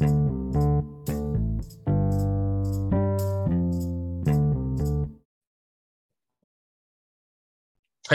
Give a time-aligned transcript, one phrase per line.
[0.00, 0.06] は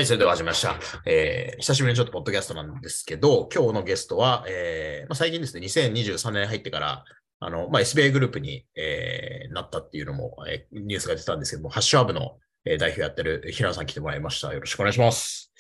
[0.02, 0.80] い、それでは始めました。
[1.06, 7.06] えー、久しぶりにちょっとポッドキャストなんですけど、今日のゲストは、えーまあ、最近ですね、2023年入ってから、
[7.40, 14.52] あの、まあ、SBA グループに、えー、なったっていうのも、えー、ニュースが出たんですけども、ハッシュアブの、えー、代表やってる平野さん来てもらいました。
[14.52, 15.52] よろしくお願いします。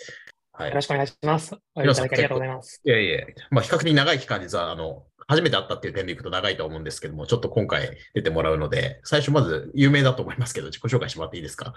[0.54, 1.54] はい、よろしくお願いします。
[1.76, 2.82] お呼びいただきありがとうございます。
[2.84, 11.74] いやいや、まあ、比較的長い期間、実は、あの、初めて会ったっていう点でいくと長いと思うんですけども、ちょっと今回出てもらうので、最初まず有名だと思いますけど、自己紹介してもらっていいですか？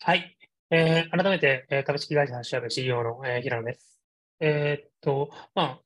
[0.00, 0.36] はい。
[0.70, 4.00] えー、改めて、えー、株式会社ハッシュアブ CEO の、えー、平野です。
[4.40, 5.80] えー、っと、まあ、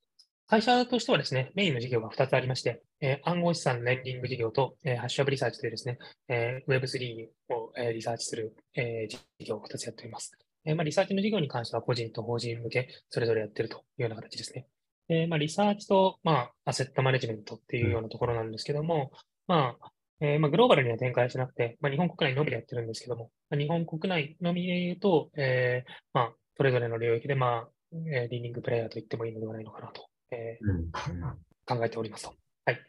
[0.48, 10.32] 会社としてはですね、メインの事業が2つありまして、えー、暗号資産レンディング事業と、えー、ハッシュアブリサーチというですね、えー、Web3 を、えー、リサーチする、えー、事業を2つやっております。
[10.64, 14.66] えーまあ、リサーチの事業に関しては個人と法人向け、それぞれやってるというような形ですね。
[15.08, 19.10] えーまあ、リサーチと、まあ、アセットマネジメントっていうようなところなんですけども、
[19.46, 30.90] まあ、えー、まあ、グローバルには展開しなくて、まあ、日本国内のみでやってるんですけども、まあ、日本国内のみで言うと、えー、まあ、それぞれの領域で、まあ、えー、リーディングプレイヤーと言ってもいいのではないのかなと、えー、うん、
[31.66, 32.34] 考えておりますと。
[32.64, 32.80] はい。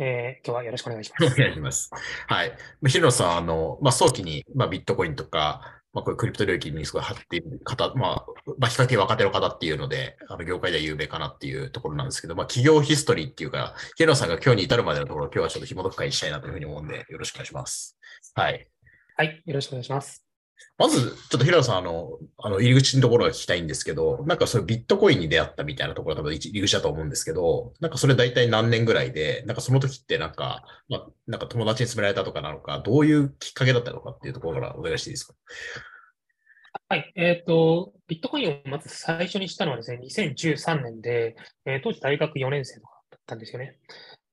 [0.00, 1.34] えー、今日はよろしくお願いします。
[1.34, 1.90] お願いします。
[2.26, 2.52] はい。
[2.86, 8.26] 広野さん、あの、まあ、早期に、まあ、ビットコインとか、まあ、これクリプト領域にすごい張っている方、まあ、
[8.58, 17.98] まあ、比較的若手の方っていうので、あの、業界では有名かなっていうところなんですけど、まあ、企業ヒストリーっていうか、ケノさんが今日に至るまでのところ、今日はちょっと紐解く会にしたいなというふうに思うんで、よろしくお願いします。
[18.34, 18.68] はい。
[19.16, 20.27] はい、よろしくお願いします。
[20.78, 35.34] まず、ちょっと平野さん、あの、あの入り口のところが聞きたいんですけど、なんかそれビットコインに出会ったみたいなところが多分入り口だと思うんですけど、なんかそれ大体何年ぐらいで、なんかその時ってなんか、まあ、なんか友達に勧められたとかなのか、どういうきっかけだったのかっていうところからお願いしていいですか？
[36.88, 37.12] はい。
[37.16, 41.36] えっ、ー、と、ビットコインをまず最初にしたのはですね、2013年で、
[41.66, 43.76] えー、当時大学4年生とかだったんですよね。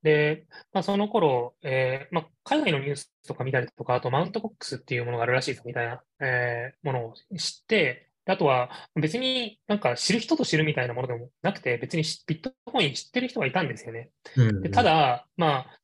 [0.05, 14.11] で、まあ、その頃、えーまあ、海外のニュースとか見たりとか、あとマウントボックスっていうものがあるらしいぞみたいな、えー、ものを知って、あとは別になんか知る人と知るみたいなものでもなくて、別にビットコイン知ってる人がいたんですよね。
[14.37, 15.79] うんうん、でただ、まあ、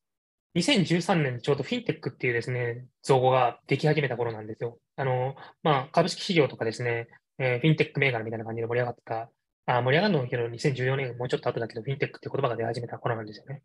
[0.55, 4.77] 2013年ちょうどフィンテックっていうですね、造語ができ始めた頃なんですよ。
[4.97, 7.07] あの、まあ、株式市場とかですね、
[7.39, 9.31] えー、フィンテック銘柄みたいな感じで盛り上がった、
[9.65, 13.61] あ盛り上がるのけど2014年もうちょっと後だけど、フィンテックって言葉が出始めた頃なんですよね。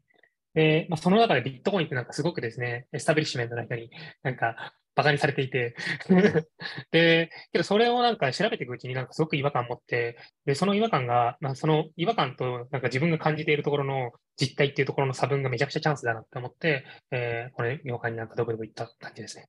[0.57, 3.91] で、まあ、その中でビットコインってなんかすごくですね、エスタブリッシュメントの人に
[4.23, 5.77] なんかバカにされていて。
[6.91, 19.49] で、けどそれをなんか調べていくうちになんかすごく違和感を持って、で、その違和感が、まあ、その違和感となんか自分が感じているところの実態っていうところの差分がめちゃくちゃチャンスだなって思って、えー、これ、業界になんかどこどこ行った感じですね。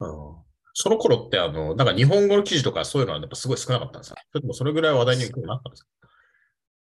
[0.00, 0.36] うん
[0.78, 4.20] その頃って、あの、なんか日本語の記事とかそういうのはやっぱすごい少なかったんですか？
[4.52, 5.88] それぐらい話題になったんですか？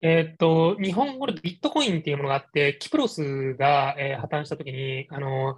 [0.02, 5.56] えっと、日本語でビットコインっていうものがあって、キプロスが、えー、破綻したときに、あの、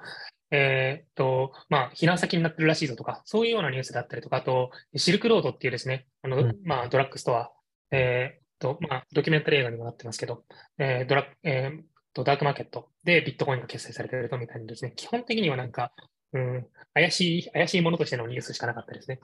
[0.51, 7.51] えっと、まあ、避難先になってるらしいぞとか、そういうようなニュースだったりとか、あと、シルクロードっていうですね、あの、うん、まあ、ドラッグストア、
[7.91, 10.45] えー、と、まあ、ドキュメンタリー映画にもなってますけど、
[10.79, 11.83] えー、ドラえー、
[12.13, 15.93] と、ダークマーケットでビットコインが決済されているとみたいにですね、基本的にはなんか、
[16.33, 19.21] うん、怪しい、怪しいものとしてのニュースしかなかったですね。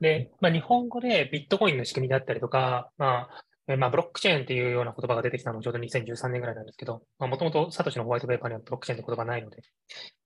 [0.00, 9.62] で、まあ、日本語でビットコインの仕組みだったりとか、まあ、えまあ、ブロックチェーンっていうような言葉が出てきたのはちょうど2013年ぐらいなんですけど、もともとサトシのホワイトペーパーにはブロックチェーンって言葉はないので、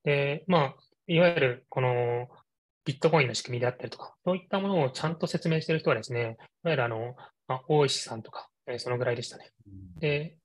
[0.04, 0.74] で、まあ、
[1.06, 2.28] いわゆるこの
[2.84, 7.14] ビットコインの仕組みであったりとか、そういったものをちゃんと説明している人はですね、いわゆるあの、
[7.46, 9.52] まあ、大石さんとか、えー、そのぐらいでしたね。
[10.00, 10.36] で、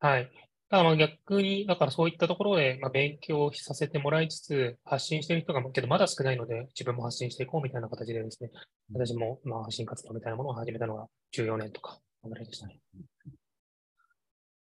[0.00, 0.30] はい。
[0.70, 8.50] だからまあ逆に、だからそういったところでまあ勉強させてもらいつつ、発信している人が、けどまだ少ないので、自分も発信していこうみたいな形でですね、
[8.92, 11.98] 私もまあ発信活動みたいなものを始めたのが14年とか。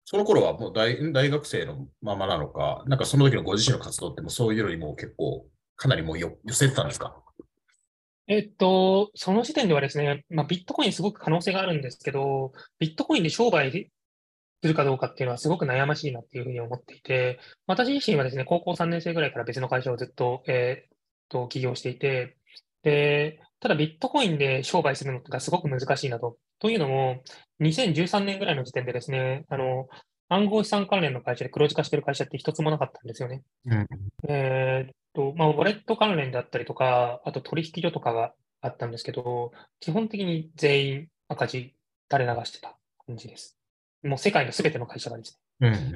[0.04, 7.16] その頃はもう大大学生のままなのか、なんかその時のご自身の活動ってもそういうのにも結構、かなりもう寄せてたんですか？
[8.28, 13.70] えっと、その時点ではですね、まあ、ビットコインすごく可能性があるんですけど、ビットコインで商売
[14.62, 20.98] するかどうかっていうのはすごく悩ましいなっていうふうに思っていて、私自身はですね、高校3年生ぐらいから別の会社をずっと、えー、っ
[21.28, 22.36] と、起業していて、
[22.82, 26.36] で、ただビットコインで商売するのがすごく難しいなと。
[26.58, 27.22] というのも、
[27.60, 29.88] 2013年ぐらいの時点でですね、あの、
[30.28, 33.42] 暗号資産関連の会社で黒字化してる会社って一つもなかったんですよね。
[33.66, 33.86] うん、
[34.28, 41.74] えっと、まあ、ウォレット関連だったりとか、あと取引所とかがあったんですけど、基本的に全員赤字
[42.10, 42.76] 垂れ流してた
[43.06, 43.56] 感じです。
[44.02, 45.68] もう世界のすべての会社がですね。
[45.68, 45.94] うん、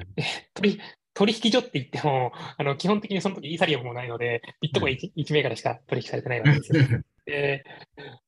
[0.53, 0.79] 取
[1.13, 7.03] 取引所って言っても、あの基本的にその時イーサリアムもないので、ビットコイン 1, 1銘柄しか取引されてないわけですよ。
[7.25, 7.63] で、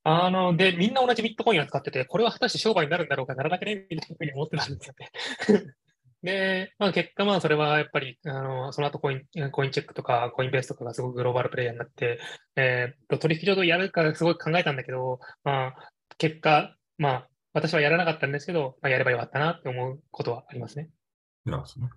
[0.04, 3.88] あの、で、みんな同じビットコインを使ってて、これは果たして商売になるんだろうか、ならなくね？
[3.90, 5.12] みたいなふうに思ってたんですよね。
[6.24, 12.20] で、まあ、結果、まあ、それはやっぱり、あの、その後コイン、コインチェックとか、コインベースとかがすごくグローバルプレイヤーになって、
[12.56, 15.76] えー、取引所とやるかすごい考えたんだけど、まあ、
[16.18, 20.90] 結果、まあ、私はやらなかったんですけど、まあ、やればよかったなって思うことはありますね。
[21.46, 21.88] なるほど。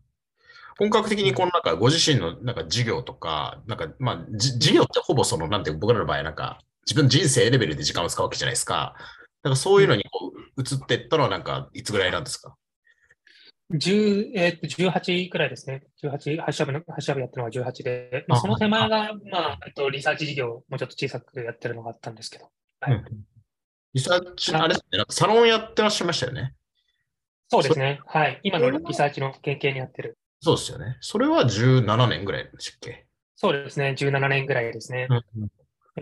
[0.78, 8.94] 本格的にこのなんかご自身のなんか事業とか、なんかまあ事業ってほぼそのなんて僕らの場合なんか自分の人生レベルで時間を使うわけじゃないですか。
[8.96, 12.56] だからそういうのにこう移っていったのはなんかいつぐらいなんですか
[13.72, 15.82] ？10えー、っと18くらいですね。
[16.02, 22.48] 18、ハッシュアブの、ハッシュアブやったのは18で、まあ、その手前が、まあ、えっと、リサーチ事業、もうちょっと小さくやってるのがあったんですけど。
[22.80, 23.04] はい、うん、
[23.94, 26.54] リサーチ、あれですね、サロンやってらっしゃいましたよね。
[27.48, 28.00] そうですね。
[28.06, 28.40] はい。
[28.44, 30.16] 今のリサーチの研究にやってる。
[30.40, 30.96] そうですよね。
[31.00, 33.06] それは17年ぐらいでしたっけ？
[33.34, 33.96] そうですね。
[33.98, 35.08] 17年ぐらいですね。
[35.10, 35.48] うん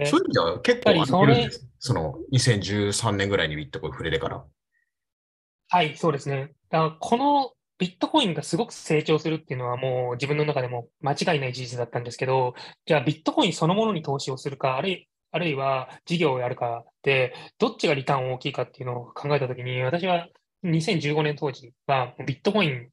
[0.04, 4.44] そういう意味では結構それその2013年ぐらいにビットコイン触れてから。
[5.68, 6.52] はい、そうですね。
[6.70, 12.54] だからこのビットコインがすごく成長するっていうのはもう自分の中でも間違いない事実だったんですけど、
[12.86, 20.28] じゃあビットコインそのものに投資をするか、あるいあるいは事業をやるかで、どっちがリターン大きいかっていうのを考えたときに、私は
[20.64, 22.88] 2015年当時はビットコイン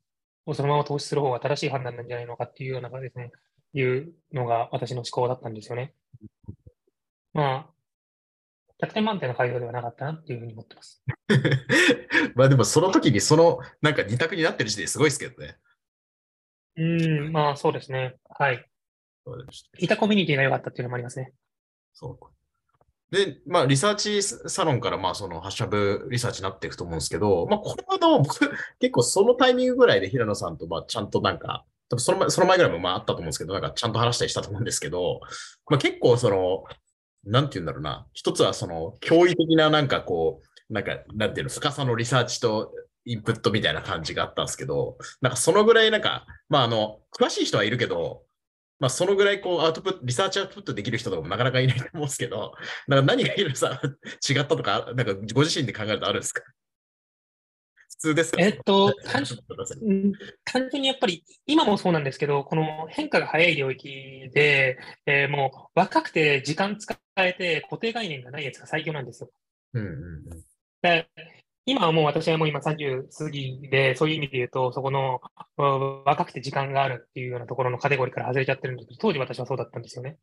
[0.47, 3.31] をそのまま投資する方が正しい判断なんじゃないのかっていうようなですね、
[3.73, 5.93] いうのが私の思考だったんですよね。
[7.33, 7.67] ま
[8.81, 11.03] あ、100点満点の回答ではなかったなっていうふうに思ってます。
[12.35, 15.57] まあでもその時にそのなんか二択になってる時点すごいですけどね。
[16.77, 18.17] うん、まあそうですね。
[18.29, 18.65] はい。
[19.77, 21.33] いたコミュニティが良かったっていうのもありますね。
[21.93, 23.15] そう。
[23.15, 28.39] で、まあ、リサーチサロンから、まあ、その、ハッシュタグリサーチになっていくと思うんですけど、まあ、これはの、僕、
[28.79, 31.65] 結構そのタイミングぐらいで平野さんと、まあ、ちゃんとなんか、
[31.97, 35.19] その前、その前ぐらいもまああったと思うんですけど、なんかちゃんと話したりしたと思うんですけど、
[35.69, 36.63] まあ、結構その、
[37.25, 38.07] なんて言うんだろうな。
[38.13, 42.73] 一つはその、驚異的ななんかこう、なんか、なんていうの、深さのリサーチと
[43.05, 48.23] インプットみたいな感じがあったんですけど、なんかそのぐらいなんか、まああの、詳しい人はいるけど、
[48.79, 52.53] まあ、そのぐらいこうアウトプット、リサーチアウトプットできる人とかもなかなかいないと思うんですけど、
[52.87, 53.79] なんか何がいるさ、
[54.27, 56.41] 違ったとか、なんかご自身で考えるとあるんですか？
[58.01, 59.23] 通ですかえっと 単、
[60.43, 69.29] 単純にやっぱり今もそうなんですけど、この変化が早い領域で、えー、もう若くて時間使えて固定概念がないやつが最強なんですよ。
[69.73, 70.43] うんうんうん、
[70.81, 71.07] で
[71.65, 75.21] 今はもう私はもう今30過ぎで、そういう意味で言うと、そこの
[76.05, 80.17] 若くて時間があるっていうようなところのカテゴリーから外れちゃってるんですけど、当時私はそうだったんですよね。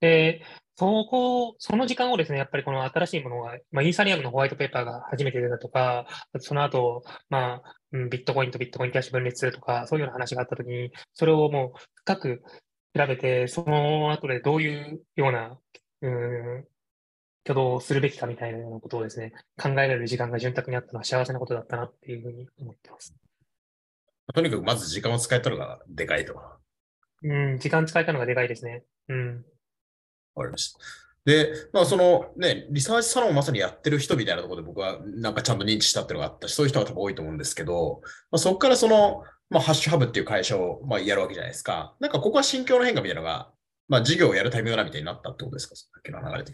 [0.00, 0.42] で、
[0.76, 6.06] そこ、その時間をですね、やっぱりこの新しいものが、まあ、イーサリアムのホワイトペーパーが初めて出たとか、
[6.38, 12.42] その後、まあ、ビットコインとビットコインキャッシュ分裂するとか、そういうような話があったときに、それをもう深く
[12.96, 15.58] 調べて、その後でどういうような、
[16.00, 16.64] うん
[17.48, 23.14] 挙動するべきかみたいなようなことをですね、考えられる時間が潤沢にあったのは幸せなことだったなっていうふうに思ってます。
[24.34, 26.38] とにかくまず時間を使えたのがでかいと。
[27.22, 28.84] うん、時間使えたのがでかいですね。
[29.08, 29.44] うん。
[30.34, 30.78] わかりました。
[31.24, 38.00] で、まあそのね、リサーチサロンをまさにやってる人みたいなところで僕はなんかちゃんと認知したっていうのがあったし、そういう人が多分多いと思うんですけど、
[38.30, 41.94] まあ、そこからその、まあ、ハッシュハブっていう会社をまあやるわけじゃないですか。
[42.00, 43.50] なんかここは心境の変化みたいなのが、
[43.88, 45.74] まあ事業をやるタイミングだみたいになったってことですか？
[45.76, 46.52] さっきの流れで。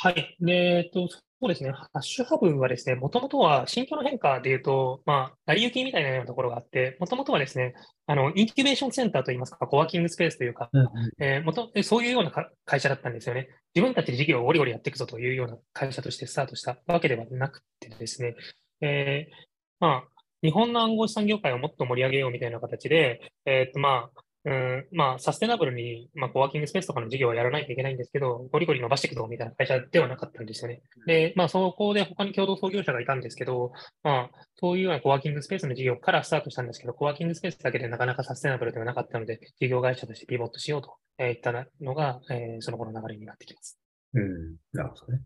[0.00, 0.36] はい。
[0.40, 1.72] で、えっと、そうですね。
[1.72, 7.74] ハッシュハブはですね、もともとは心境の変化で言うと、まあ、成り行きみたいなようなところがあって、もともとはですね、
[8.06, 10.70] あの、インキュベーションセンターといいますか、コワーキングスペースというか、
[11.18, 11.42] え
[11.82, 12.32] そういうような
[12.64, 13.48] 会社だったんですよね。
[13.74, 18.36] 自分たちで事業をゴリゴリやっていくぞというような会社としてスタートしたわけではなくてですね、
[18.80, 19.34] えー、
[19.80, 20.08] まあ、
[20.42, 30.82] 日本の暗号資産業界をもっと盛り上げようみたいな形で、えっ、ー、と、まあ、うん、まあ、サステナブルに、まあ、コワーキングスペースとかの事業をやらないといけないんですけど、ゴリゴリ伸ばしていくぞみたいな会社ではなかったんですよね。
[31.06, 43.78] で、まあ、そこで他に共同創業者がいたんですけど、まあ、そういうようなコワーキングスペースの事業からスタートしたんですけど、コワーキングスペースだけでなかなかサステナブルではなかったので、事業会社としてピボットしようといったのが、えー、その後の流れになってきます。
[44.14, 45.20] うん、なるほどね。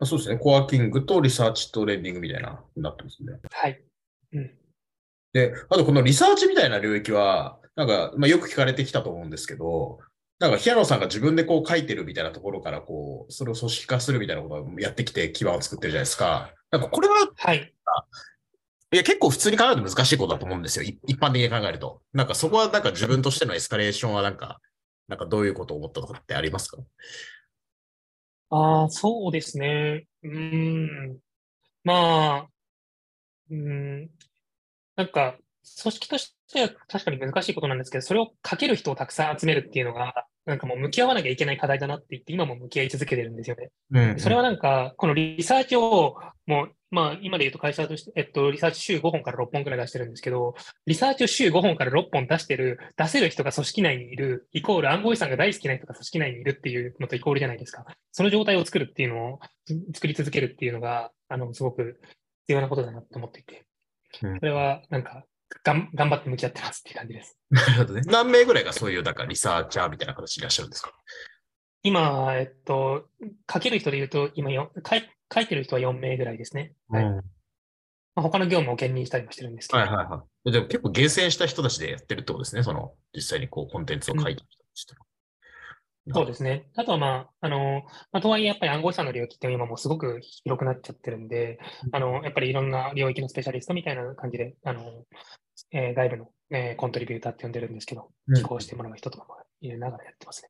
[0.00, 0.38] あそうですね。
[0.38, 3.32] コワーキングとリサーチとレンディングみたいな、なってますね。
[3.50, 3.82] はい。
[4.32, 4.50] うん。
[5.32, 10.00] で、あとこのリサーチみたいな領域は、なんか、まあ、よく聞かれてきたと思うんですけど、
[10.40, 16.52] なんか平野さんが自分でこう書いてるみたいなところから、こう、それを組織化するみたいなことをやってきて基盤を作ってるじゃないですか。
[16.72, 17.72] なんかこれは、はい。
[18.90, 20.84] いや、結構普通に考えると難しいことだと思うんですよ。
[20.84, 22.02] 一般的に考えると。
[22.12, 24.60] なんかそこはなんか自分としてのエスカレーションはなんか、
[25.06, 26.78] なんかどういうことを思ったとかってありますか？
[28.50, 30.08] ああ、そうですね。
[30.24, 31.18] うん。
[31.84, 32.48] まあ、
[33.50, 34.10] うん。
[34.96, 35.36] なんか、
[35.82, 43.70] 組織としては確かに難しいことなんですけど、それをかける人をたくさん集めるっていうのが、なんかもう向き合わなきゃいけない課題だなって言って、今も向き合い続けてるんですよね。
[43.92, 50.54] うん、それはなんか、このリサーチを、もう、まあ、今で言うと会社として、えっと、リサーチ週5本から6本くらい出してるんですけど、
[50.86, 57.84] リサーチを週5本から6本出してる、出せる人が組織内にいる、イコール暗号資産が大好きな人が組織内にいるっていうのとイコールじゃないですか。
[58.12, 59.40] その状態を作るっていうのを、
[59.92, 62.00] 作り続けるっていうのが、あの、すごく
[62.46, 63.66] 必要なことだなと思っていて。
[64.14, 65.24] それは、なんか、
[65.64, 67.38] がん頑張って向き合ってますっていう感じです。
[67.50, 68.02] なるほどね。
[68.06, 70.92] 何名ぐらいがそういう、だからリサーチャーみたいな形でいらっしゃるんですか？
[71.82, 73.08] 今、えっと、
[73.52, 76.74] 書ける人で言うと、今よ書い、書いてる人は4名ぐらいですね。
[76.88, 77.04] はい。
[77.04, 77.22] ま
[78.16, 79.78] あ、他の業務を兼任したりもしてるんですけど。
[79.78, 80.52] はいはいはい。
[80.52, 82.62] でも結構厳選した人たちでやってるってことですね？
[82.64, 84.94] その、実際にこう、コンテンツを書いてる人たちと。
[84.94, 85.06] うん、
[86.14, 86.68] そうですね。
[86.76, 87.06] あとはま
[87.40, 91.58] あ、あの、まあ、とはいえやっぱり暗号資産の領域って今もうすごく広くなっちゃってるんで、
[91.92, 95.04] あの、やっぱりいろんな領域のスペシャリストみたいな感じで、あの、
[95.72, 100.48] えー、外部の、えー、コントリビューターって呼んでるんですけど、寄稿してもらう人とかも入れながらやってますね。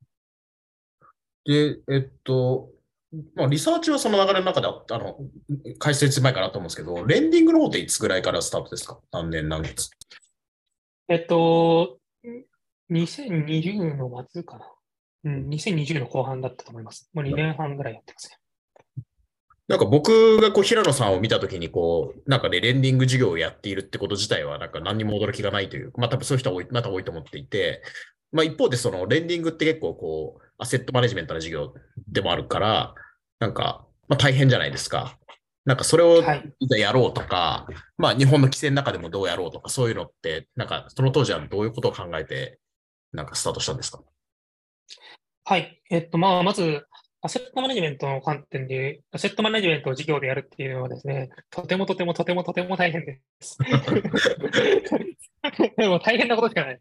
[1.45, 2.71] で、えっと、
[3.35, 5.17] まあ、リサーチはその流れの中でああの、
[5.79, 9.01] 開設前からと思うんですけど、レンディングの方っていつぐらいからスタートですか？
[9.13, 9.91] 何年何月？
[11.09, 11.99] えっと、
[12.91, 14.67] 2020の末かな。
[15.29, 17.11] うん、2020の後半だったと思います。
[17.13, 18.37] もう2年半ぐらいやってますね。
[19.69, 27.83] なんか僕がこう平野さんを見たときにこう、なんかね、レンディング事業をやっているってこと自体はなんか何にも驚きがないという、まあ多分そういう人は多いまた多いと思っていて、
[28.33, 31.75] まあ一方でそのレンディングって結構こう、アセットマネジメントの事業
[32.11, 32.95] でもあるから、
[33.41, 35.19] なんか、まあ、大変じゃないですか。
[35.67, 36.23] なんかそれを
[36.79, 42.59] やろうとか、はい、まあ日本の規制の中でもどうやろうとか、そういうのって、なんかその当時はどういうことを考えて、
[43.13, 44.01] なんかスタートしたんですか？
[45.49, 45.81] はい。
[45.89, 46.87] えっと、まあ、まず、
[47.23, 53.57] アセットマネジメントの観点で、アセットマネジメントを事業でやるっていうのはですね、とてもとてもとてもとても大変です。
[55.79, 56.79] でも大変なことしかない。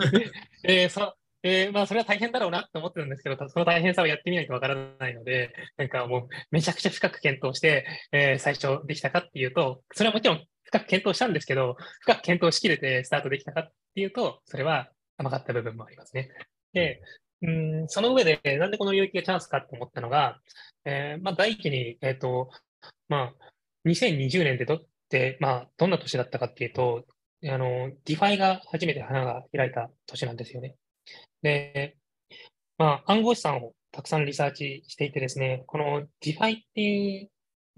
[0.64, 16.30] えー、そえー、まあ、それは大変だろうなって思ってるんですけど、その大変さをやってみないとわからないので、なんかもう、めちゃくちゃ深く検討して、えー、最初できたかっていうと、それはもちろん深く検討したんですけど、深く検討しきれてスタートできたかっていうと、それは甘かった部分もありますね。
[16.72, 17.02] で、
[17.84, 20.40] ん、その上で、なんでこの領域がチャンスかって思ったのが、
[20.84, 22.50] えー、まあ、第一に、え、ー、と、
[23.08, 23.34] まあ、
[23.86, 24.78] 2020年でどっ
[25.08, 27.06] て、まあ、どんな年だったかっていうと、
[27.44, 30.76] あの、 DeFi が初めて花が開いた年なんですよね。
[31.42, 31.96] で、
[32.78, 37.30] まあ、暗号資産をたくさんリサーチしていてですね、この DeFi っていう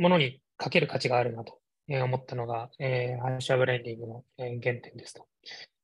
[0.02, 5.26] ものにかける価値があるなと思ったのが、えー、 HashHub レンディングの原点ですと。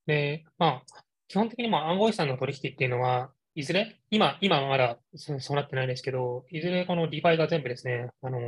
[0.07, 0.83] で、まあ、
[1.29, 8.39] 基本的にも暗号資産の取引っていうのは、いずれ、今、今まだそうなってないですけど、いずれこの DeFi が全部ですね、あの、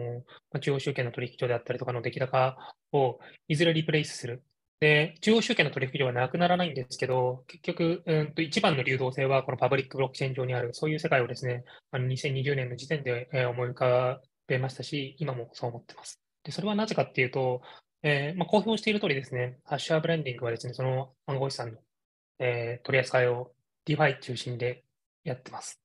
[0.60, 2.56] 中央集権の取引所であったりとかの出来高
[2.92, 4.42] をいずれリプレイスする
[4.80, 16.20] で、中央集権の取引所はなくならないんですけど、結局、うんと一番の流動性はこのパブリックブロックチェーン上にある、そういう世界をですね、あの2020年の時点で、え思い浮かべましたし、今もそう思ってます。
[16.44, 17.62] で、それはなぜかっていうと、
[18.02, 21.78] えー、まあ、公表している通りですね、ハッシュアブレンディングはですね、その暗号資産の、
[22.38, 23.52] えー、取り扱いを
[23.86, 24.84] DeFi 中心で
[25.26, 25.80] やってます。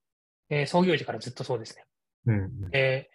[0.50, 1.84] えー、創業時からずっとそうですね。
[2.28, 3.10] うん、え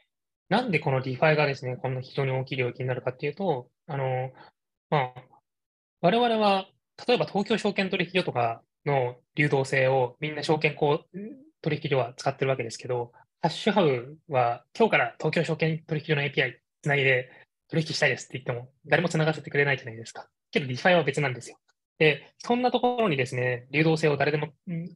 [0.48, 4.32] なんでこの DeFi がですね、こんな非常に大きい領域になるかっていうと、あの、
[4.90, 5.22] まあ、
[6.00, 6.68] 我々は、
[7.06, 17.30] 例えば東京証券取引所とかの流動性をみんな証券取引所は使ってるわけですけど、ハッシュハウは今日から東京証券取引所の API つないで
[17.68, 20.28] 取引したいですって言っても誰もつながせてくれないじゃないですか。
[20.52, 21.58] けど DeFi は別なんですよ。
[21.98, 24.48] で、そんなところにですね、流動性を誰でも、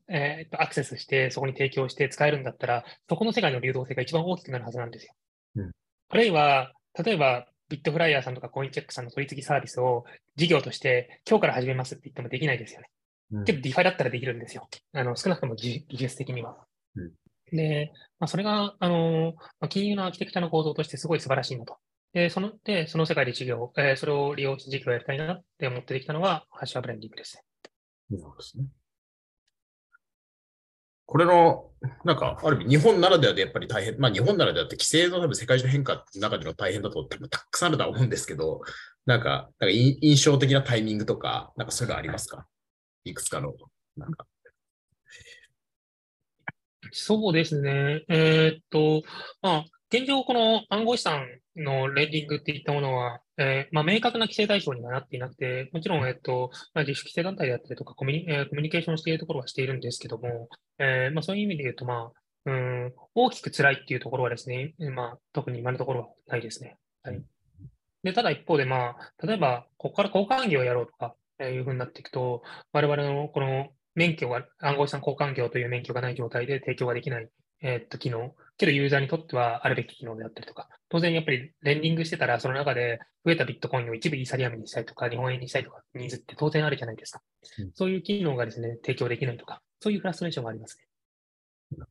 [0.08, 5.14] えー、アクセスして、そこに提供して使えるんだったら、そこの世界の流動性が一番大きくなるはずなんですよ。
[5.56, 5.70] うん、
[6.10, 10.04] あるいは、例えば、ビットフライヤーさんとかコインチェックさんの取り次ぎサービスを
[10.34, 12.90] 事業として今日から始めますって言ってもできないですよね。
[13.32, 14.68] うん、けど DeFi だったらできるんですよ。
[14.92, 16.56] あの少なくとも技術的には。
[16.96, 17.12] うん、
[17.56, 21.76] で、まあ、それが、あのまあ、金融のアーキテクチャの構造としてすごい素晴らしいなと。
[22.12, 28.18] で、そのでその世界で事業、えー、それを利用して事業をやりたいなって思ってできたのがハッシュアブレンディングですね。
[28.18, 28.64] そうですね。
[31.06, 31.70] これの、
[32.04, 38.60] なんか、ある意味、日本ならではでやっぱり大変、まあ日本ならではって規制の多分世界中の変化の中での大変だと多分たくさんあるとは思うんですけど、
[39.06, 42.46] なんか、なんか印象的なタイミングとか、なんかそういうのありますか？
[43.02, 43.54] いくつかの、
[43.96, 44.24] なんか。
[46.92, 48.04] そうですね。
[48.08, 49.02] えー、っと、
[49.42, 66.76] まあ、現状、この暗号資産のレンディングっていったものは、えー、まあ、明確な規制対象にはなっていなくて、もちろん、えっと、まあ、自主規制団体であったりとかコミュニ、えー、コミュニケーションしているところはしているんですけども、えー、まあ、そういう意味で言うと、まあ、うん、大きく辛いっていうところはですね、まあ、特に今のところはないですね。
[67.02, 67.20] はい。
[68.04, 72.42] で、ただ一方で、まあ、例えば、ここから交換業をやろうとか、いうふうになっていくと、
[72.72, 77.28] 我々のこの免許が、暗号資産交換業という免許がない状態で提供ができない、
[77.62, 87.22] えー、っと機能、けどユーザーにとってはあるべき機能であったりとか、当然やっぱりレンディングしてたら、その中で増えたビットコインを一部イーサリアムにしたいとか、日本円にしたいとか、ニーズって当然あるじゃないですか。
[87.58, 91.86] うん、そういう機能がですね、提供できないとか、そういうフラストレーションがありますね。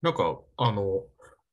[0.00, 1.04] なんか、あの、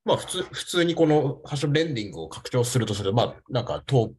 [0.06, 4.14] まあ普通、普通にこのハッシュレンディングを拡張するとすると、まあなんかト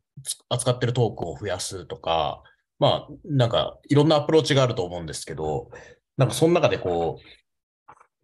[0.48, 2.42] 扱ってるトークンを増やすとか、
[2.78, 5.70] まあなんかいろんなアプローチがあると思うんですけど、
[6.16, 7.45] なんかその中でこう、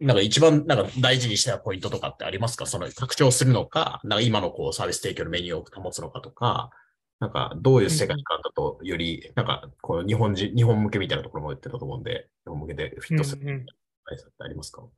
[0.03, 2.65] なんか一番なんか大事にしたポイントとかってありますか？
[2.65, 6.69] その拡張するのか、なんか今のこうサービス提供のメニューを保つのかとか、
[7.19, 13.65] なんかどういう世界観だとより、なんかこの日本人、日本向けみたいなところも言ってたと思うんで、日本向けでフィットする
[14.05, 14.91] 対策ってありますか、うんうん、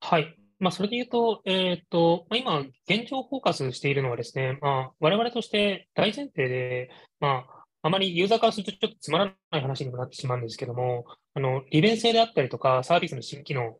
[0.00, 0.36] はい。
[0.60, 13.78] まあ、それで言うと、えっ、と、まあ、今、現状フォーカスしているのはですね、まあ、我々として大前提で、まあ、あまりユーザーからするとちょっとつまらない話にもなってしまうんですけども、あの、利便性であったりとか、サービスの新機能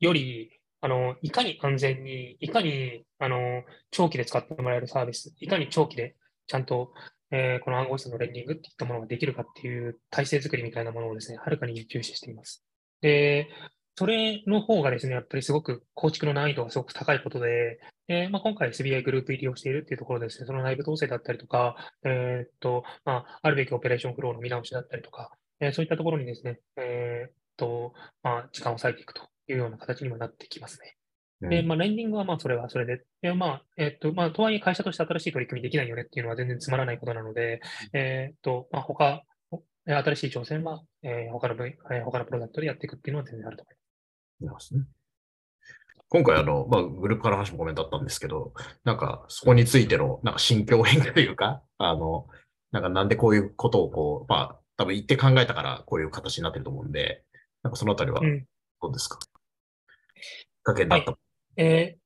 [0.00, 6.92] より、あの、いかに安全に、いかに、あの、長期で使ってもらえるサービス、いかに長期でちゃんと、
[7.30, 12.62] えー、この暗号資産のレンディングっていったものができるかっていう体制作りみたいなものをですね、はるかに重視しています。
[13.00, 13.48] で、
[13.96, 25.30] それの方がですね、やっぱりすごく構築の難易度がすごく高いことで、え、まあ、今回 SBI グループ入りをしているっていうところですね、その内部統制だったりとか、えー、っと、まあ、あるべきオペレーションフローの見直しだったりとか、
[25.62, 30.96] えー、そういったところにですね、えっと、まあ、時間を割いていくというような形にもなってきますね。
[31.48, 37.60] で、まあ、レンディングはまあ、それはそれで、えまあ、えっと、まあ、とはいえ会社として新しい取り組みできないよねっていうのは全然つまらないことなので、
[37.92, 39.22] えっと、まあ、他、
[39.86, 43.64] 新しい挑戦は、えー、他の、えー、他のプロダクトでやっていくっていうのは全然あると
[44.40, 44.74] 思います。
[44.74, 44.84] ますね。
[46.08, 48.52] 今回あの、まあ、グループから話もコメントあったんですけど、
[48.84, 52.26] なんか、そこについての、なんか心境変化というか、あの、
[52.70, 57.22] なんかなんでこういうことをこう、まあ、多分言って考えたからこういう形になってると思うんで、
[57.62, 58.20] なんかそのあたりは
[58.80, 61.96] どうですか、うん、かけになった、はい、え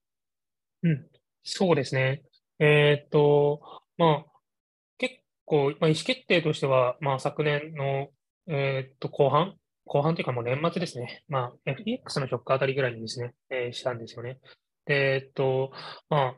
[0.85, 1.07] ー、うん、
[1.45, 2.23] そうですね。
[2.59, 3.61] えー、っと、
[3.99, 4.25] まあ、
[4.99, 8.09] 結構、まあ、意思決定としては、まあ、昨年の、
[8.49, 9.55] えー、っと、後半？
[9.85, 11.23] 後半というかもう年末ですね。
[11.29, 14.39] まあ、FTX のショックあたりぐらいにですね、えー、したんですよね。
[14.85, 15.71] で、えっと、
[16.09, 16.35] まあ、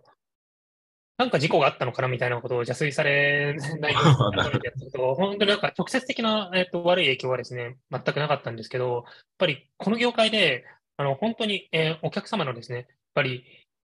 [1.19, 4.01] なんか事故があったのかなみたいなことを邪推され ないよ
[4.33, 10.65] うなやつと、本当になんか直接的な、えっと、悪い影響はですね、全くなかったんですけど、やっぱりこの業界で、
[10.97, 13.45] あの、本当に、えー、お客様のですね、やっぱり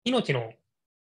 [0.06, 0.54] 命の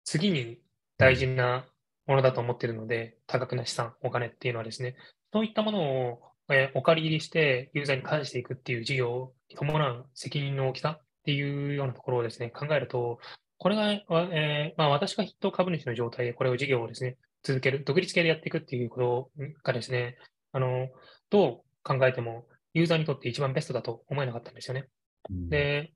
[0.04, 0.60] 次に
[0.98, 1.66] 大事な
[2.08, 4.96] ものだと思っているので、多額な資産、お金っていうのはですね、
[5.32, 13.20] そういったものをえお借り入りしてユーザーに返していくっていう事業に伴う責任の大きさっていうようなところをですね、考えると、
[13.58, 20.18] これが、えー、まあ、私が筆頭株主の状態でこれを事業をですね、続ける、独立系でやっていくっていうことがですね、
[20.52, 20.89] あの、
[21.30, 24.88] どう考えてもユーザーにとって一番ベストだと思えなかったんですよね。
[25.30, 25.94] うん、で、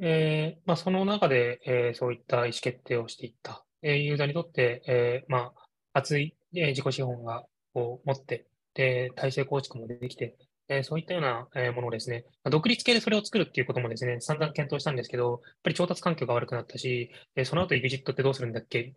[0.00, 10.36] えー、まあ、その中で、えー、そういった意思決定をしていった、えー、ユーザーにとって、えまあ、熱い、え自己資本がを持って、で、体制構築もできて、
[10.68, 18.92] えそういったような、えものをですね、独立系でそれを作るっていうこともですね、散々検討したんですけど、やっぱり調達環境が悪くなったし、えその後 EXIT ってどうするんだっけ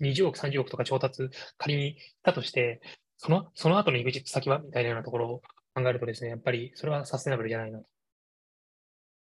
[0.00, 2.80] ?20 億、30億とか調達仮にしたとして、
[3.16, 4.58] その、その後の EXIT 先は？
[4.58, 5.42] みたいなようなところを
[5.74, 7.86] 考えるとですね、やっぱりそれはサステナブルじゃないなと。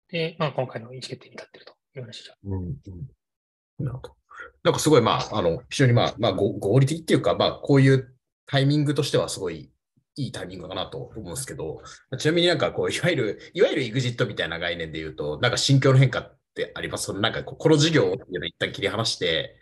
[0.09, 3.85] で、まあ今回の意思決定に立っているという話でうん、うん。
[3.85, 4.15] なるほど。
[4.63, 8.15] なんかすごい、まあ、あの、非常にまあ、まあ、合理的っていうか、まあ、こういう
[8.47, 9.71] タイミングとしてはすごい
[10.17, 11.81] いいタイミングかなと思うんですけど、
[12.17, 17.05] ちなみになんかこう、いわゆる、いわゆる EXIT みたいな概念で言うと、なんか心境の変化ってあります？
[17.05, 19.55] そのなんかこの事業を一旦切り離して、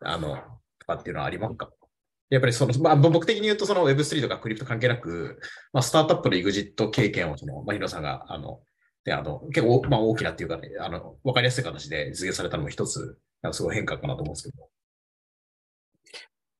[0.00, 0.36] あの、
[0.78, 1.70] とかっていうのはありますか？
[2.30, 5.38] やっぱりその、まあ、僕的に言うと、その Web3 とかクリプト関係なく、
[5.72, 8.60] まあ、スタートアップの EXIT 経験を、その、まあ、ヒロさんが、あの、
[9.04, 13.18] で、あの、結構、まあ、大きなっていうかね、あの、わかりやすい形で実現されたのも一つ、
[13.52, 14.68] すごい変化かなと思うんですけど。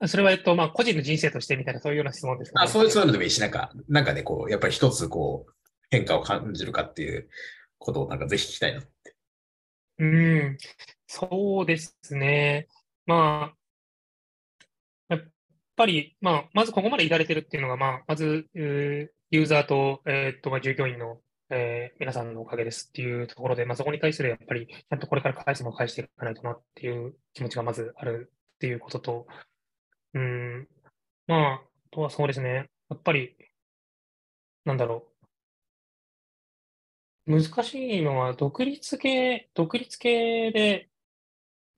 [0.07, 5.53] それは、えっと、まあ、個人の人生としてみたいな、そういうような質問ですか、ね、あそういう、そういうのでもいいし、なんか、なんかね、こう、やっぱり一つ、こう、
[5.91, 7.29] 変化を感じるかっていう
[7.79, 8.91] ことを、なんかぜひ聞きたいなって。
[9.99, 10.59] うん、
[11.07, 12.69] そうですね。
[13.07, 15.25] まあ、やっ
[15.77, 29.27] ぱり、まあ、まずここまで至れてるっていうのが、まあ、まず、ユーザーと、えー、っと、まあ、従業員の、えー、皆さんのおかげですっていうところで、まあ、そこに対するやっぱり、ちゃんとこれから返すも返していかないとなっていう気持ちがまずあるっていうことと、
[30.15, 30.69] うん、
[31.27, 32.71] まあ、あとはそうですね。
[32.91, 33.37] やっぱり、
[34.65, 35.09] なんだろ
[37.27, 37.41] う。
[37.41, 40.89] 難しいのは、独立系、独立系で、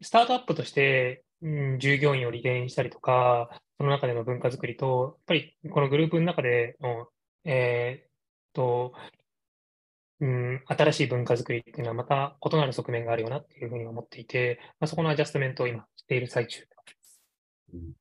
[0.02, 7.08] スタートアップとしてうん、従業員をリテインしたりとか、その中での文化づくりと、やっぱりこのグループの中での、
[7.44, 8.10] えー、っ
[8.52, 8.94] と、
[10.20, 16.66] うん、新しい文化づくりっていうのはまた異なる側面があるよなっていうふうに思っていて、まあ、そこのアジャストメントを今している最中。
[17.74, 17.92] うん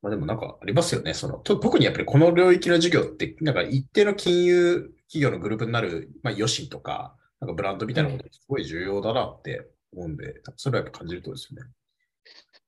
[0.00, 1.14] まあ、でもなんかありますよね。
[1.14, 11.70] その特にやっぱりこの領域の事業って、なんか一定の金融企業のグループになる、まあ、余震とか、なんかブランドみたいなことすごい重要だなって思うんで、うん、それはやっぱ感じるとですよね。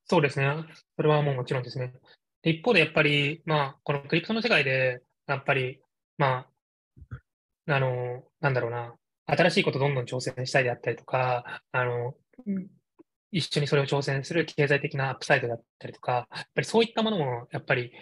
[0.07, 0.65] そうですね。
[0.97, 1.93] それはもうもちろんですね。
[2.43, 5.81] で一方でやっぱり、まあ、このクリプトの世界で、やっぱり、
[6.19, 6.47] ま
[7.69, 8.95] あ、あの、なんだろうな、
[9.27, 12.15] 新しいことどんどん挑戦したいであったりとか、あの、
[13.33, 17.93] 一緒にそれを挑戦する経済的なアップサイドだったりとか、やっぱりそういったものも、やっぱり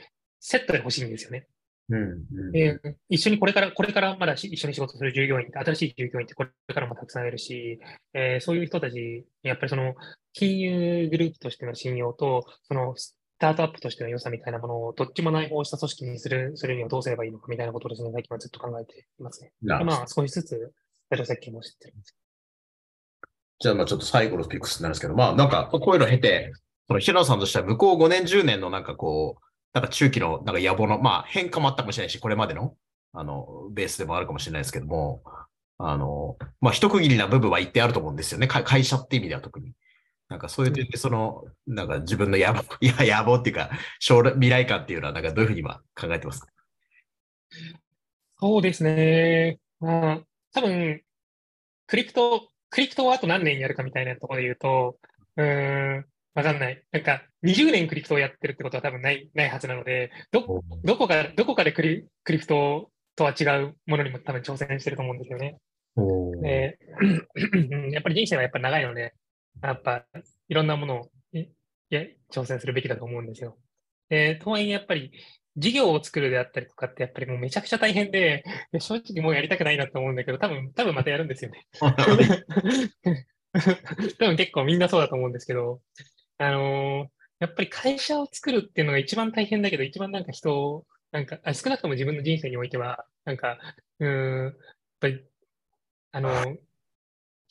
[0.40, 1.46] セットで欲しいんですよね。
[1.90, 7.80] うんうんで一緒にこれから、これからまだ一緒に仕事する従業員、新しい従業員ってこれからもたくさんいるし、
[8.12, 9.94] えー、そういう人たち、やっぱりその
[10.34, 19.52] 金融グループとしての信用と、そのスタートアップとしての良さみたいなものをどっちも内包した組織にするするにはどうすればいいのかみたいなことをですね、最近はずっと考えていますね。
[19.62, 20.72] まあ、少しずつ、
[21.10, 22.14] ゼロ設計も知ってるんです
[23.60, 26.52] じゃあ、まあちょっと最後のピックスになるんですけど、まあなんか、こういうのを経て、
[26.86, 29.42] その平野さんとしては向こう5年、10年のなんかこう、
[29.74, 32.74] なんか中期のなんか野望の、まあ変化もあったかもしれないし、これまでの、
[33.12, 35.22] あの、ベースでもあるかもしれないですけども、
[35.78, 38.46] あの、まあ一区切りな部分は一定あると思うんですよね。
[38.46, 39.72] 会社って意味では特に。
[40.28, 46.48] なんかそういう点で、その、なんか自分の野望、 いや、野望っていうか、将来、未来感っていうのは、なんかどういうふうに今考えてますか？
[48.40, 49.58] そうですね。
[49.80, 50.20] まあ、
[50.52, 51.02] 多分、
[51.86, 54.98] クリプトクリプトをあと何年やるかみたいなところで言うと、
[55.36, 56.82] うーん、わかんない。
[56.92, 65.58] なんか、20年クリプトをやってるってことは多分ない、ないはずなので、ど、どこか、どこかでクリクリプトとは違うものにも多分挑戦してると思うんですよね。
[66.42, 66.78] で、
[67.90, 69.14] やっぱり人生はやっぱ長いので、
[69.62, 70.04] やっぱ
[70.48, 71.10] いろんなものを
[71.90, 73.56] や挑戦するべきだと思うんですよ。
[74.08, 75.12] で、とはいえやっぱり
[75.58, 78.44] 事業を作るであったりとかってやっぱりもうめちゃくちゃ大変で、
[78.78, 81.66] 正直もうやりたくないなと思うんだけど、多分、多分またやるんですよね。
[84.18, 85.80] 多分結構みんなそうだと思うんですけど、
[86.38, 87.08] あのー、
[87.40, 93.58] やっぱり会社を作るっていうのが一番大変だけど、一番なんか人を、なんか、あ少なくとも自分の人生においては、なんか、
[93.98, 94.54] うん、やっ
[95.00, 95.24] ぱり、
[96.12, 96.56] あのー、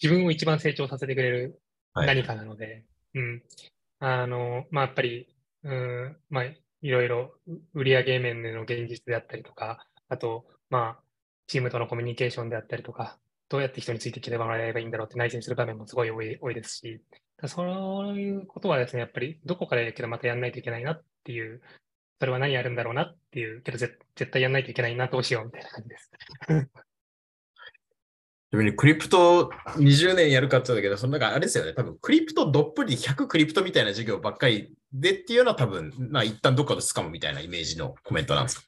[0.02, 1.62] 自分を一番成長させてくれる
[1.94, 2.84] 何かなので、はい、
[3.16, 3.44] うん。
[4.00, 5.28] あのー、まあ、やっぱり、
[5.64, 6.44] うん、まあ、
[6.82, 7.34] いろいろ
[7.74, 11.04] 売上面での現実であったりとか、あと、まあ、
[11.48, 13.18] チームとのコミュニケーションであったりとか、
[13.50, 17.02] どうやって人についてきてもらえればいいんだろうって内戦する場面もすごい多い多いですし、
[17.46, 21.62] そういうことはですね、やっぱりどこかでけどまたやんないといけないなっていう、
[22.20, 23.98] それは何やるんだろうなっていう、けど絶
[24.32, 26.12] 対やんないといけないな、どうしようみたいな感じです。
[28.52, 38.66] クリプト20年やるかって言ったけど、そのなんかあれですよね、多分クリプトどっぷり100クリプトみたいな授業ばっかりでっていうのは多分、まあ一旦どっかで掴むみたいなイメージのコメントなんですか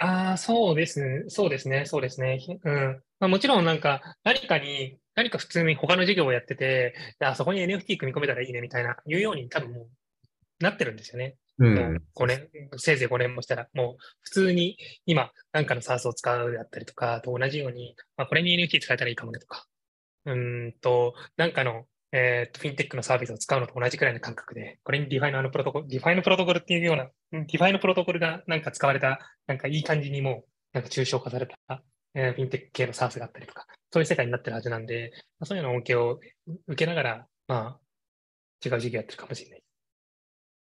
[0.00, 1.24] ああ、そうですね。
[1.28, 1.84] そうですね。
[1.84, 2.38] そうですね。
[2.64, 3.02] うん。
[3.18, 9.88] まあ、もちろんなんか何かに、何か普通に他の授業をやってて、あそこに NFT 組み込めたらいいねみたいな、いうように多分もう
[10.60, 11.36] なってるんですよね。
[11.58, 19.66] うん、5年、せいぜい5年もしたら、もう普通に今、なんかの SARS を使うであったりとか、と同じように、まあ、これに NFT 使えたらいいかもねとか、
[20.24, 31.82] うんと、なんかの、えっ、と、フィンテックのサービスを使うのと同じくらいの感覚で、これに DeFi のあのプロトコル、 DeFi のプロトコルっていうような、 DeFi のプロトコルがなんか使われた、なんかいい感じにもう、なんか抽象化された、
[32.14, 36.18] えー、フィンテック系の SaaS があったりとか、そういう世界になってるはずなんで、まあ、そういうの恩恵を
[36.66, 37.80] 受けながら、まあ、
[38.64, 39.62] 違う事業やってるかもしれない。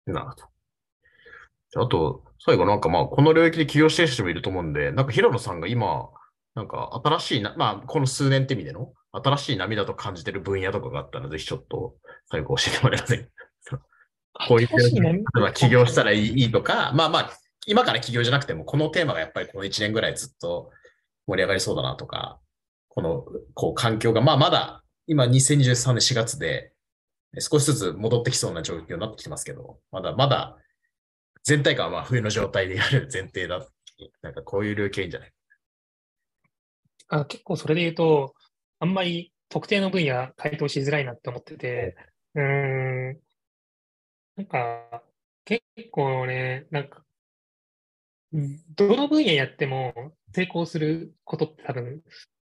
[0.07, 0.58] なるほど。
[1.75, 6.09] あと、最後なんかまあ、この領域で起業してる人もいると思うんで、なんか平野さんが今、
[6.55, 11.95] なんか新しいな、まあ、この数年って意味での新しい波だと感じてる分野とかがあったら、ぜひちょっと
[12.31, 13.29] 最後教えてもらえません
[14.47, 17.31] こういう、例えば起業したらいいとか、まあまあ、
[17.67, 20.71] 今から起業じゃなくても、このテーマがやっぱりこの1年ぐらいずっと
[21.27, 22.39] 盛り上がりそうだなとか、
[22.87, 26.71] この、こう、環境が、まあまだ、今2023年4月で、
[27.39, 30.57] 少しずつ戻ってきそうな状況になってきてますけど、まだまだ
[31.43, 33.65] 全体感はまあ冬の状態でやる前提だ。
[34.21, 35.33] なんかこういう領域いいんじゃない。
[37.09, 38.35] あ結構それで言うと、
[38.79, 41.95] あんまり特定の分野回答しづらいなって思ってて、
[42.35, 42.41] う。
[42.41, 43.19] ん、
[44.37, 45.03] なんか
[45.45, 47.03] 結構ね、なんか、
[48.75, 52.03] どの分野やっても成功することって多分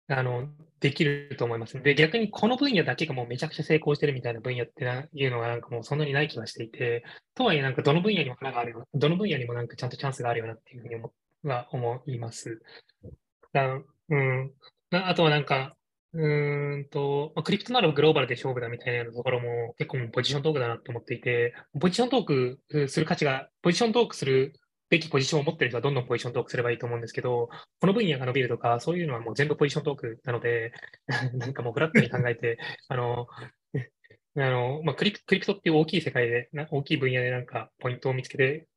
[0.10, 1.82] あの、できると思います。
[1.82, 7.04] で、逆にこの分野だけがもうめちゃくちゃ成功してるみたいな分野っていうのはなんかもうそんなにない気がしていて、
[7.36, 11.12] とはいえなんかどの分野にも花があるよどの分野にもなんかちゃんとチャンスがあるよなっていうふうに思
[11.44, 12.62] は思います。
[13.54, 14.52] だうん。
[14.92, 15.76] あとはなんか、
[16.14, 24.54] うんと、まあ、クリプトならグローバルで勝負だみたいなところも結構ポジショントークだなと思っていて、ポジショントークする価値が、ポジショントークする
[24.90, 27.50] べきポジションを持ってる人はどんどんポジショントークすればいいと思うんですけど、
[27.80, 30.74] この分野が伸びるとか、そういうのはもう全部ポジショントークなので、
[31.34, 33.28] なんかもうフラットに考えて、あの、
[34.36, 38.68] あの、まあ、クリクリプトっていう大きい世界で、大きい分野でなんかポイントを見つけて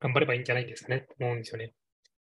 [0.00, 1.74] 頑張ればいいんじゃないですかね、思うんですよね。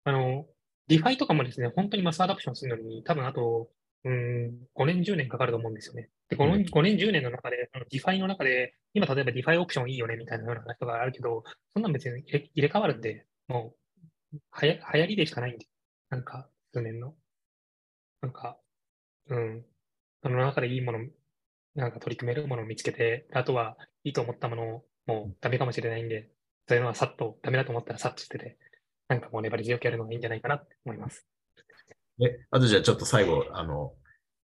[0.04, 0.46] あの、
[0.88, 3.70] DeFi とかもですね、本当にマスアダプションするのに、多分あと、
[4.04, 6.10] うん、5年、10年かかると思うんですよね。
[6.30, 13.76] で、5年、5年10年の中で、ディファイの中で、今例えばディファイオプションいいよねみたいなような人があるけど、そんなん別に入れ替わるんで、も
[14.34, 15.68] う、はや、流行りでしかないんで、
[16.10, 17.16] なんか、数年の。
[18.22, 18.58] なんか、
[19.28, 19.66] うん、
[20.24, 21.00] その中でいいもの、
[21.76, 26.30] なんか取り組めるものを見つけて、あとはいいと思ったものをもうダメかもしれないんで、
[26.68, 28.58] そういうのはさっと、ダメだと思ったらさっと捨てて、
[29.08, 31.28] なんかもう粘り強くやるのがいいんじゃないかなって思います。
[32.20, 33.94] え、あとじゃあちょっと最後、あの、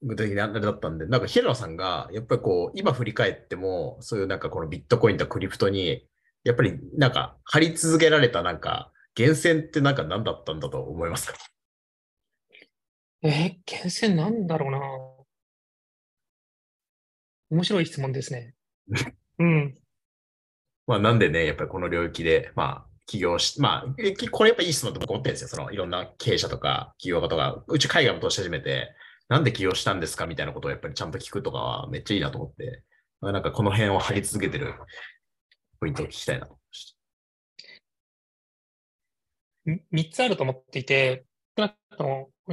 [0.02, 6.06] 具体的なあれだったんで、なんか平野さんが、やっぱりこう、今振り返っても、そういうなんかこのビットコインとクリプトに、
[6.44, 11.38] やっぱりなんか張り続けられたなんか、源泉ってなんか何だったんだと思いますか？
[13.22, 13.32] えー、
[13.66, 14.80] 源泉なんだろうな
[17.50, 18.54] 面白い質問ですね。
[19.40, 19.74] うん。
[20.86, 23.86] まあなんでね、やっぱりこの領域で、まあ起業し、まあ、
[24.30, 25.48] これやっぱいい質問と思ってるんですよ。
[25.48, 28.94] そのいろんな経営者とか企業家とか、うち海外も投資始めて、
[29.28, 32.84] なんで起業したんですかみたいなことをやっぱりちゃんと聞くとかはめっちゃいいなと思って、
[33.20, 34.74] まあ、なんかこの辺を張り続けてる
[35.80, 36.96] ポイントを聞きたいなと思いまし
[39.66, 39.78] た。
[39.96, 41.24] 3つあると思っていて、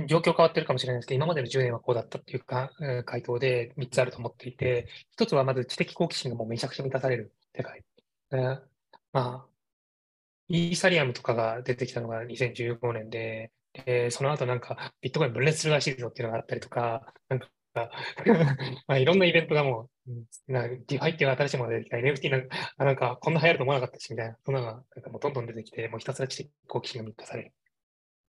[0.08, 2.72] 状況変わってるかもしれないですけど、今までの10年はこうだったっていうか、
[3.06, 4.88] 回答で3つあると思っていて、
[5.18, 7.84] 1つはまず知的好奇心がもうめちゃくちゃ満たされる世界。
[8.32, 8.62] ま
[9.14, 9.46] あ、
[10.48, 13.52] イーサリアムとかが出てきたのが2015年で、
[13.86, 17.48] でその後なんかビットコイン分裂するらしいぞっていうのがあったりとか、なんか
[18.88, 27.54] まあ、いろんなイベントがもう、な DeFi っていう新しいものが出てきた NFT なんか、なんかこんな流行ると思わなかったし、みたいな、そんなのがなんかもうどんどん出てきて、もうひたすら知的好奇心が満たされる。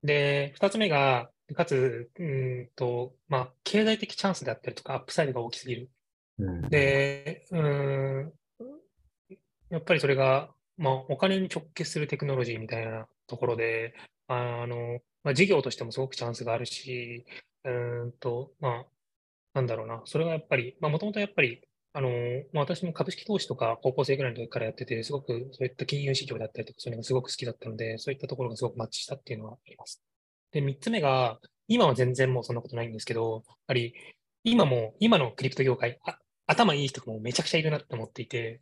[0.03, 5.91] で、二つ目が、かつ、うんと、まあ、経済的チャンスであったりとか、アップサイドが大きすぎる。
[6.39, 8.33] うん、で、うん、
[9.71, 13.95] やっぱりそれが、まあ、お金に直結するテクノロジーみたいなところで、
[14.29, 17.25] あの、まあ、事業としてもすごくチャンスがあるし、
[17.65, 17.71] う
[18.07, 18.87] んと、まあ、
[19.55, 21.63] なんだろうな、それはやっぱり、まあ、もともとやっぱり、
[21.93, 22.11] あの、
[22.53, 30.03] まあ、私も株式投資とか高校生ぐらいの時からやってて、すごくそういった金融市場だったりとか、それがすごく好きだったので、そういったところがすごくマッチしたっていうのはあります。
[30.53, 33.95] で、三つ目が、今は全然もうそんなことないんですけど、やはり、
[34.45, 38.61] 今も、今のクリプト業界、あ頭いい人もめちゃくちゃいるなって思っていて、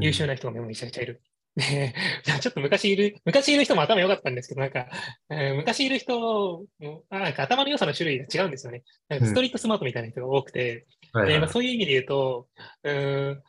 [0.00, 1.22] 優秀な人がめちゃくちゃいる。
[1.56, 1.94] で、
[2.40, 4.88] ちょっと昔いる、昔いる人も頭良かったんですけど、なんか、
[5.30, 6.66] えー、昔いる人
[7.08, 8.84] あ、なんか頭の良さの種類が違うんですよね。
[9.08, 12.48] なんかストリートスマートみたいな人が多くて、うんでまあ、そういう意味で言うと、
[12.82, 13.42] うん、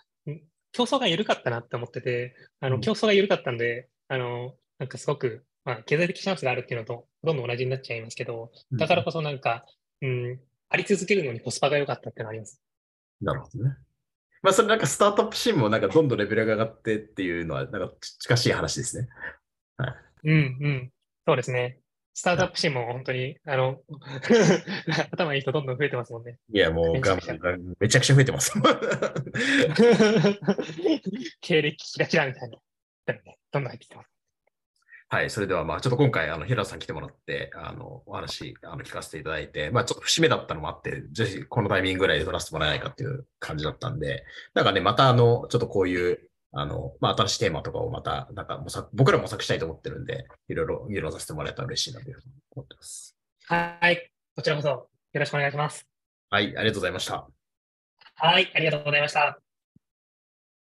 [0.71, 9.65] 競争が緩かったなって思ってて、あの競争が緩かったんで、あの、なんかすごく、まあ、経済的チャンスがあるっていうのと、どんどん同じになっちゃいますけど、だからこそなんか、
[10.01, 10.39] うん、
[10.69, 12.61] あり続けるのにコスパが良かったっていうのがあります。
[13.21, 13.75] なるほどね。
[14.41, 19.07] まあ、それなんかスタートアップシーンもなんかどんどんレベルが上がってっていうのは、なんか近しい話ですね。
[19.77, 19.95] はい。
[20.25, 20.91] うんうん。
[21.25, 21.79] そうですね。
[22.13, 23.79] スタートアップシーンも本当に、あの、
[25.11, 26.39] 頭いい人どんどん増えてますもんね。
[26.51, 28.53] いや、もうめちゃめちゃくちゃ増えてます。
[31.41, 32.57] 経歴キラキラみたいな。
[33.51, 34.16] どんどん入ってきてます。
[35.09, 53.15] はい、それでは、まあ、ちょっと今回、あの、平野さん来てもらって、あの、お話、あの、聞かせていただいて、まあ、ちょっと節目だったのもあって、ぜひ、このタイミングぐらいで撮らせてもらえないかっていう感じだったんで、なんかね、また、あの、ちょっとこういう、あの、まあ、新しいテーマとかをまた、なんか模索、僕ら模索したいと思ってるんで、いろいろ議論させてもらえたら嬉しいなというふうに思ってます。
[53.45, 54.11] はい。
[54.35, 55.87] こちらこそ、よろしくお願いします。
[56.29, 57.27] はい、ありがとうございました。
[58.15, 59.46] はい、ありがとうございました。